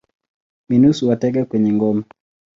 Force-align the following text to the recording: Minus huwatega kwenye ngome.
Minus 0.69 0.97
huwatega 1.01 1.45
kwenye 1.45 1.73
ngome. 1.73 2.03